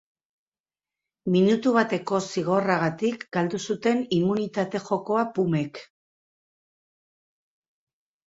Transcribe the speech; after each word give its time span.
Minutu 1.35 1.73
bateko 1.75 2.21
zigorragatik 2.29 3.25
galdu 3.37 3.59
zuten 3.73 4.01
immunitate 4.19 4.81
jokoa 4.87 5.25
pumek. 5.35 5.85